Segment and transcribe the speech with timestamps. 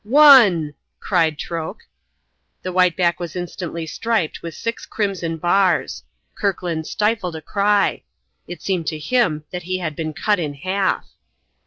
[0.03, 1.81] "Wonn!" cried Troke.
[2.63, 6.01] The white back was instantly striped with six crimson bars.
[6.33, 8.01] Kirkland stifled a cry.
[8.47, 11.05] It seemed to him that he had been cut in half.